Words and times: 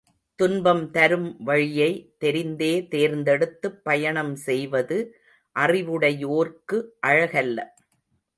துன்பம் 0.39 0.91
தரும் 0.91 1.35
வழியை 1.39 1.89
தெரிந்தே 2.21 2.87
தேர்ந்தெடுத்துப் 2.87 3.83
பயணம் 3.83 4.35
செய்வது, 4.35 4.97
அறிவுடையோர்க்கு 5.55 6.79
அழகல்ல. 7.07 7.59